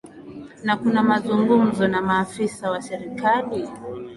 na 0.65 0.77
kuna 0.77 1.03
mazungumzo 1.03 1.87
na 1.87 2.01
maafisa 2.01 2.71
wa 2.71 2.81
serikali 2.81 3.69